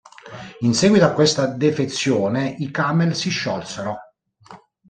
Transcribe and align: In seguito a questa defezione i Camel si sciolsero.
In 0.61 0.73
seguito 0.73 1.05
a 1.05 1.11
questa 1.11 1.45
defezione 1.45 2.55
i 2.57 2.71
Camel 2.71 3.15
si 3.15 3.29
sciolsero. 3.29 3.95